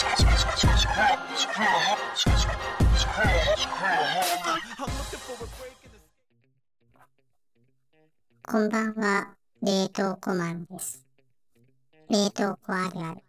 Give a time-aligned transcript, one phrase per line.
[0.00, 0.04] こ
[8.60, 11.04] んばんは、冷凍庫マンです。
[12.08, 13.22] 冷凍庫あるある。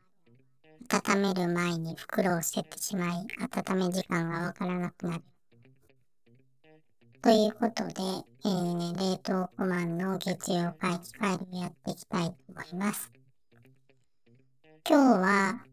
[0.91, 5.23] 温める前に袋を捨ててしまい、温め時間がわからなくなる。
[7.23, 7.93] ということで、
[8.45, 13.11] えー、冷凍庫マンの月曜回帰ファイルをやっていきたいと思います。
[14.87, 15.68] 今日は、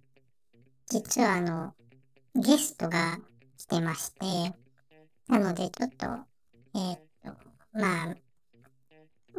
[0.89, 1.75] 実はあの、
[2.35, 3.19] ゲストが
[3.57, 4.55] 来てまして、
[5.29, 6.07] なのでちょっと、
[6.75, 7.33] えー、っと、
[7.73, 8.15] まあ、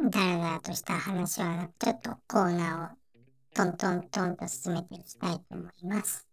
[0.09, 2.97] だらだらとした話はなく、ちょっとコーナーを
[3.53, 6.27] トントントンと進めていきたいと思います。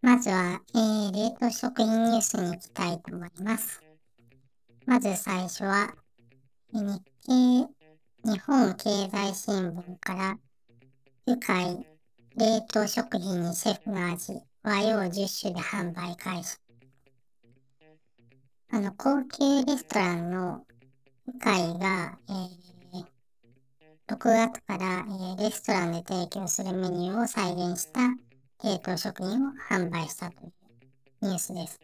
[0.00, 3.82] まずは、えー、冷凍食品ニュースに行きたいと思います。
[4.86, 5.94] まず最初は、
[6.72, 7.68] 日経、
[8.24, 10.38] 日本経済新聞から、
[11.26, 11.95] 愉快、
[12.38, 16.58] 冷凍食品にシェフの味、和洋10種で販売開始。
[18.70, 20.66] あの、高級レストランの
[21.26, 28.00] 愉快が、えー、6月から、えー、レストランで提供するメニューを再現した
[28.62, 30.52] 冷凍食品を販売したという
[31.22, 31.80] ニュースです。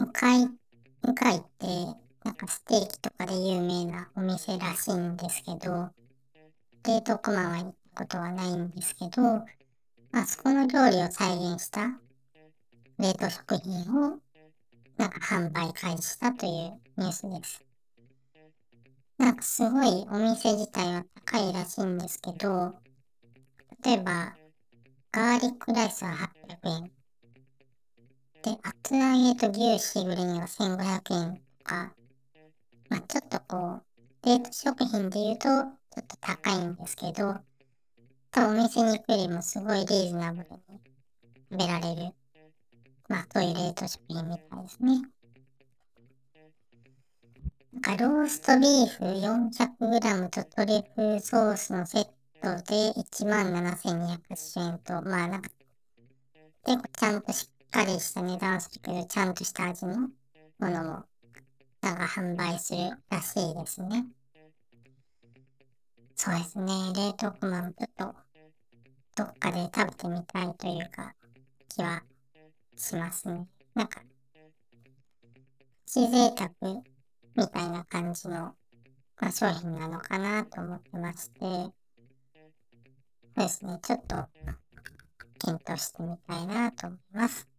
[0.00, 0.50] 愉快向
[1.12, 1.66] 井って、
[2.24, 5.90] なんかステーキとかで有名なお店らしいんですけど、
[6.84, 12.00] 冷凍コマはことはないんですけど、まあそこの料理を再現した
[12.98, 14.20] 冷凍食品を
[14.96, 17.64] なんか販売開始したというニュースです。
[19.18, 22.80] なんかすごいお店自体は高いらしいんですけど、
[23.84, 24.38] 例えば、
[25.12, 26.92] ガーリックライスは800円、
[28.42, 31.94] で、厚揚げと牛しぐれ煮は1500円とか、
[32.88, 33.82] まあちょっとこ
[34.24, 37.44] う、冷凍食品で言うと、ちょっと高いんですけど、
[38.32, 40.80] 多分お店に行くよりもすごいリーズナブルに
[41.50, 42.14] 食べられる、
[43.08, 45.02] まあそういう冷凍食品みたいですね。
[47.72, 52.04] なんかローストビーフ 400g とトリュフソースのセッ
[52.40, 55.50] トで17,280円と、まあなんか
[56.64, 60.10] 結構ちゃんとしっかりした値段するけど、ちゃんとした味のも
[60.58, 61.04] のも、
[61.80, 64.06] なんか販売するらしいですね。
[66.22, 66.66] そうですね。
[66.94, 68.14] 冷凍庫マンちょっと、
[69.16, 71.14] どっかで食べてみたいというか、
[71.70, 72.02] 気は
[72.76, 73.48] しますね。
[73.74, 74.06] なんか、プ
[75.86, 76.50] チ贅沢
[77.34, 78.54] みたいな感じの、
[79.18, 81.72] まあ、商品なのかなと思ってまして、そう
[83.38, 83.78] ですね。
[83.82, 84.28] ちょっと、
[85.38, 87.49] 検討してみたいなと思います。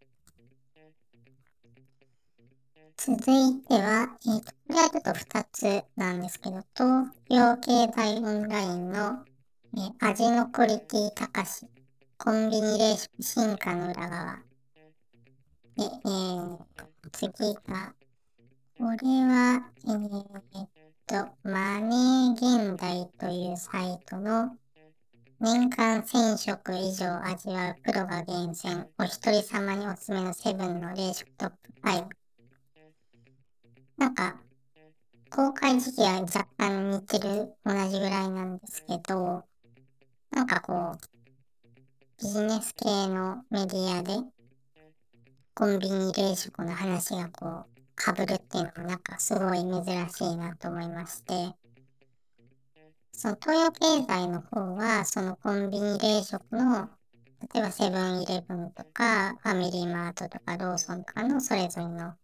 [3.03, 9.25] 続いては、えー、これはちょっと2つなんですけど、東洋経済オンラインの、
[9.75, 11.65] えー、味のクオリティ高し、
[12.19, 14.35] コンビニ冷食進化の裏側。
[15.75, 16.57] で、えー、
[17.11, 17.31] 次
[17.67, 17.95] が、
[18.77, 20.69] これは、えー、っ
[21.07, 24.55] と、マネー現代というサイトの
[25.39, 32.20] 年間1000食以上味わうプロが厳選、お一人様におすすめのセブンの冷食トップ5。
[34.01, 34.35] なんか、
[35.29, 39.43] 公開時期は若干似てる、同じぐらいなんですけど、
[40.31, 40.97] なんかこう、
[42.19, 44.13] ビジネス系のメディアで、
[45.53, 51.53] コンビニ冷食の話がこう、被るっていうのもなんかすごい珍しいなと思いまして、
[53.11, 56.89] その東洋経済の方は、そのコンビニ冷食の、
[57.53, 62.15] 例えばセブンイレブンとか、ファミリーマートとかローソンとかのそれぞれの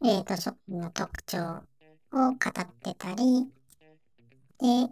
[0.00, 1.62] 冷凍食品の特徴を
[2.12, 2.38] 語っ
[2.82, 3.48] てたり、
[4.58, 4.90] で、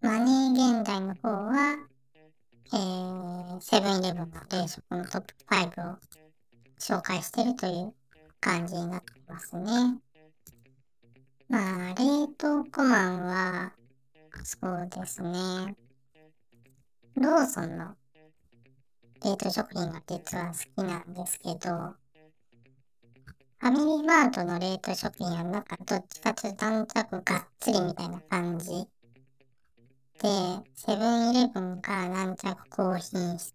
[0.00, 1.76] マネー現代の方は、
[2.72, 5.98] えー、セブンイレブンの冷食のトップ5を
[6.78, 7.94] 紹介してるという
[8.40, 9.98] 感じになってますね。
[11.48, 13.72] まあ、冷凍コマンは、
[14.44, 15.76] そうですね。
[17.16, 17.96] ローソンの
[19.22, 21.99] 冷凍食品が実は好きなんですけど、
[23.60, 28.70] ファミリーマートの冷凍食品はなんかどっちかというと軟着がっつりみたいな感じ。
[28.70, 30.28] で、
[30.74, 33.54] セブンイレブンが軟着高品質。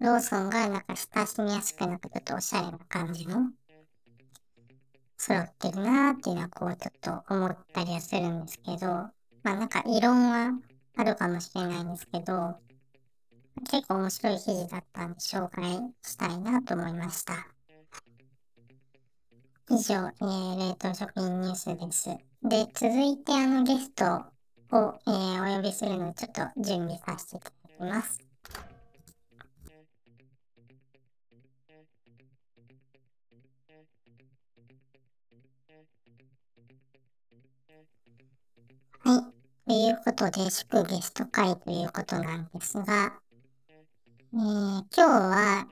[0.00, 3.52] ローソンがなんか親しみやすくなくちょっとおしゃれな感じの
[5.16, 9.12] 揃ってるなーっていうのはこうちょっと思ったりはするんですけど、ま
[9.44, 10.50] あなんか異論は
[10.96, 12.56] あるかもしれないんですけど、
[13.70, 17.53] 結構面白い記事だったんで紹介したいなと思いました。
[19.70, 22.10] 以上、えー、冷凍食品ニュースです。
[22.42, 28.20] で、続いてあのゲストを、えー、お呼びするのを、ちょっと準備させていただきます。
[39.00, 39.34] はい。
[39.66, 43.14] ということで、祝ゲスト会ということなんですが、
[44.34, 45.66] えー、今日は、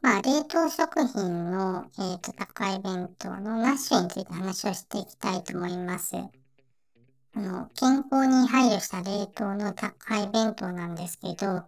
[0.00, 6.14] まあ、冷凍食品の、えーと、宅配弁当のナッシュについて話をしていきたいと思います。
[6.16, 11.64] あの、健康に配慮した冷凍の宅配弁当なんですけど、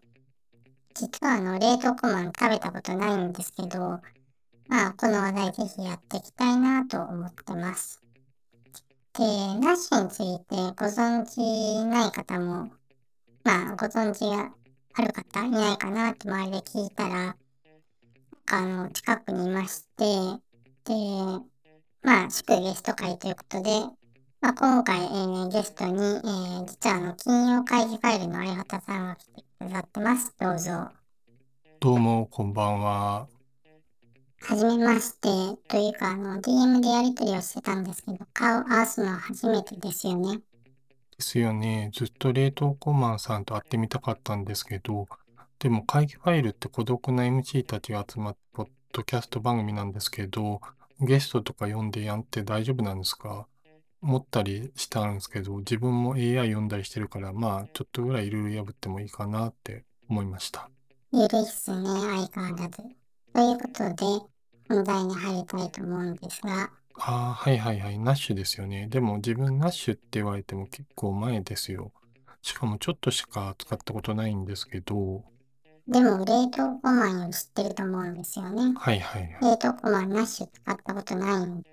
[0.94, 4.00] 実はあの、冷凍コマン食べたことないんですけど、
[4.68, 8.00] まあ、この話題ぜひやっていきたいなと思ってます。
[9.14, 9.24] で、
[9.58, 12.70] ナッシュについてご存知ない方も、
[13.42, 14.52] まあ、ご存知が
[14.94, 17.36] ある方いないかなって周りで聞いたら、
[18.52, 20.04] あの、近くにいまして、
[20.84, 20.94] で、
[22.02, 23.70] まあ、祝ゲスト会ということで、
[24.40, 30.34] まあ、今回、えー、ゲストに、えー、実はあの、金曜会議ファイルの相畑さんが来てくださってます。
[30.40, 30.88] どうぞ。
[31.78, 33.28] どうも、こんばんは。
[34.40, 35.28] はじめまして、
[35.68, 40.38] というか、あの、DM でやり取りをしてたんですけど、顔合わすのは初めてですよね。
[40.38, 40.42] で
[41.20, 41.90] すよね。
[41.94, 45.06] ずっと冷凍コマンさんと会ってみたかったんですけど、
[45.60, 50.62] でも会議ファイルって孤独な MC たちが集まったポッドキャスト番組なんですけど、
[51.02, 53.46] ゲストとか呼んでやんって大丈夫なんですか？
[54.00, 60.70] 思ったりしたんですけど、自分も AI 読んだりしてるから、まあ、ちょっとぐらいルール破ってもいいかなって思いました。
[61.12, 62.78] いいですね、相変わらず。
[62.78, 64.04] ということで、
[64.66, 66.70] 本題に入りたいと思うんですが。
[66.94, 68.86] ああ、はいはいはい、ナッシュですよね。
[68.88, 71.92] でも自分ナッシュって言われても結構前ですよ。
[72.40, 75.22] しかもちょっとしか使ったことないんですけど。
[75.86, 78.74] でも冷凍コマンより知ってると思うんですよね。
[78.78, 79.38] はいはいはい。
[79.40, 81.70] 冷凍コマンナッシュ使ったことないんで。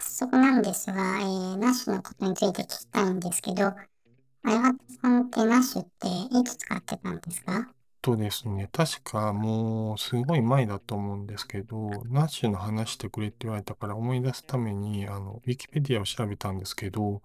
[0.00, 4.72] 早速なんですが、えー、ナッシュのことについて聞きたいんですけど、あやは
[5.02, 7.68] さんってナッシュっていつ使ってたんですか？
[8.00, 17.22] とですね、確かもうすごい前だと思うんですけど、ナッシュの話してくれって言われたから思い出すために、あの、ウィキペディアを調べたんですけど、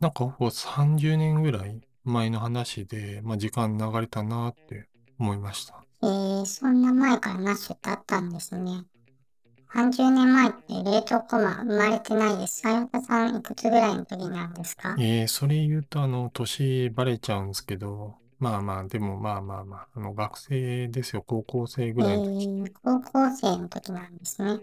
[0.00, 4.88] なんかほぼ30年ぐらい前の話で、まあ時間流れたなって
[5.18, 5.84] 思いました。
[6.02, 8.84] えー、そんな前からナッシュってあったんですね。
[9.72, 12.60] 30年前って冷凍コマ生まれてないです。
[12.60, 14.94] ささんいくつぐらいの時なんですか？
[14.98, 22.46] えー、それ言うとあの、年バレちゃうんですけど、まあまあ、でもまあまあまあ、あの学生ですよ、高校生ぐらいの時。
[22.46, 24.60] えー、高校生の時なんですね。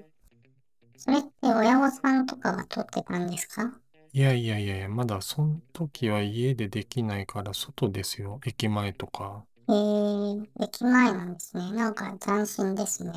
[0.97, 3.79] それって親御さんとかが撮ってたんですか？
[4.11, 9.45] いやいやいやいや、まだその時は家でできないから外ですよ、駅前とか。
[9.67, 11.71] えー、駅前なんですね。
[11.73, 13.11] なんか斬新ですね。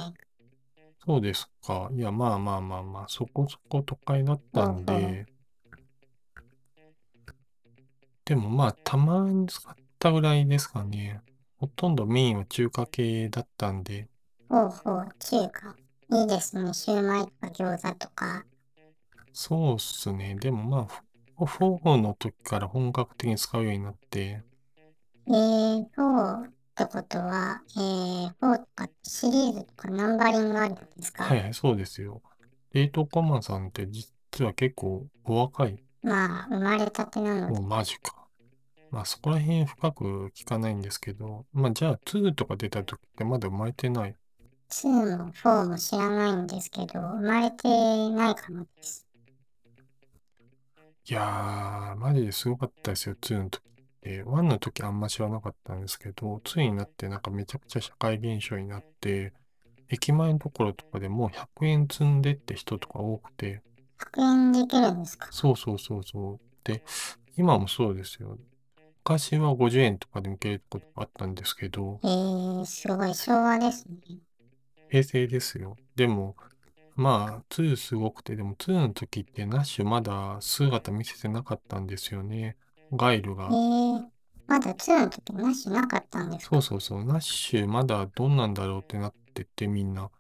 [1.05, 1.91] そうですか。
[1.93, 5.27] いや、まあまあまあまあ、そこそこ都会だったんで、
[8.25, 11.21] でもまあ、たまに使っったぐらいですかね。
[11.59, 14.09] ほとんどメインは中華系だったんで。
[14.49, 15.77] ほうほう、中華。
[16.11, 16.75] いいですね。
[16.75, 18.45] シューマイとか餃子とか。
[19.33, 20.37] そうっすね。
[20.37, 24.43] でもまあ、フォーの時から本格的に使うようになって。
[25.27, 31.25] えー、フォーってことは、えー、フォーとかシリーズとかナンバリングあるんですか？
[31.25, 32.23] はいはい、そうですよ。
[32.73, 35.83] 冷凍庫マンさんって実は結構お若い。
[36.03, 37.61] まあ、生まれたてなので。
[37.61, 38.27] マジか。
[38.91, 44.17] まあそこら辺深く聞かないんですけど、まあじゃあ2とか出た時ってまだ生まれてない
[44.69, 47.69] ？2も4も知らないんですけど、生まれて
[48.11, 49.07] ないかもです。
[51.09, 54.23] いやー、マジですごかったですよ、2の時って。
[54.25, 59.33] 1の時あんま知らなかったんですけど、2になってなんかめちゃくちゃ社会現象になって、
[59.89, 63.63] 駅前のところとかでもう100円積んでって人とか多くて。
[63.99, 65.29] 100円できるんですか？
[65.33, 66.41] そうそうそうそう。
[66.65, 66.83] で、
[67.37, 68.39] 今もそうですよ。
[69.05, 74.19] 昔は50円とかで受けることがあったんですけど、えー、すごい昭和ですね。
[74.89, 75.77] 平成ですよ。
[75.97, 76.37] でも、
[76.97, 82.57] まあ、2すごくて、でも2の時ってナッシュまだ姿見せてなかったんですよね。
[82.93, 83.47] ガイルが。
[83.47, 84.05] えー、
[84.47, 86.57] まだ2の時ナッシュなかったんですか？
[86.57, 87.05] そうそうそう。
[87.05, 90.11] ナッシュまだどんなんだろうってなっててみんな。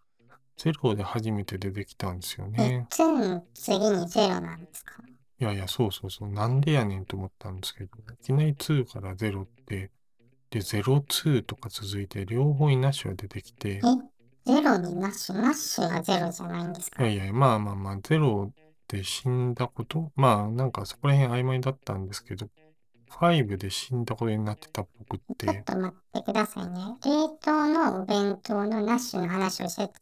[0.56, 2.86] ゼロで初めて出てきたんですよね。
[2.90, 5.02] え、2の次にゼロなんですか？
[5.40, 6.30] いやいや、そうそうそう。
[6.30, 9.90] なんでやねんと思ったんですけど、いきなり2から0って、
[10.50, 13.80] で、02とか続いて、両方にナッシュが出てきて。
[13.84, 14.11] え
[14.44, 17.06] ゼロにナッシュナッシュがゼロじゃないんですか？
[17.06, 18.52] いやいや、まあまあまあ、ゼロ
[18.88, 20.10] で死んだこと？
[20.16, 22.48] まあ、なんかそこら辺曖昧だったんですけど、
[23.10, 25.46] 5で死んだことになってた僕って。
[25.46, 26.80] ちょっと待ってくださいね。
[27.04, 29.92] 冷凍のお弁当のナッシュの話をして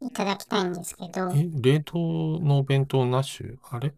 [0.00, 1.30] いただきたいんですけど。
[1.32, 3.56] え、冷凍のお弁当ナッシュ？
[3.70, 3.94] あれ？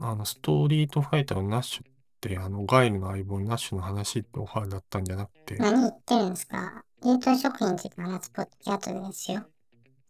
[0.00, 1.86] あの、ストリートファイターのナッシュっ
[2.22, 5.56] て、あの、ガイルの相棒ナッシュの話ってオファーだったんじゃなくて。
[5.56, 6.84] 何言ってるんですか？
[7.02, 9.42] 冷凍食品について話すポッドキャストですよ。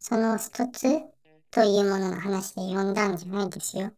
[0.01, 0.89] そのストツー
[1.53, 3.93] というものの話で呼んだんじゃないですよ。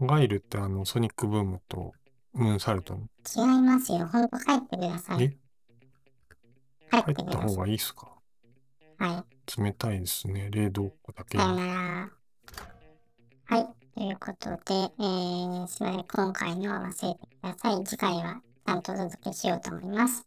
[0.00, 1.92] ガイルってあの、ソニックブームと
[2.34, 3.00] ムーンサルトに。
[3.36, 4.06] 違いますよ。
[4.06, 5.24] ほんと帰ってください。
[5.24, 5.28] え？
[5.28, 7.56] 帰っ入った方。
[7.56, 8.12] がいいっすか？
[8.98, 9.24] は
[9.58, 9.60] い。
[9.60, 10.48] 冷たいですね。
[10.52, 11.56] 冷凍庫だけさよに。
[11.56, 12.10] なら。
[13.56, 13.68] はい。
[13.92, 16.04] ということで、えー、すみません。
[16.04, 17.84] 今回のは忘れてください。
[17.84, 20.24] 次回はちゃんとお届けしようと思います。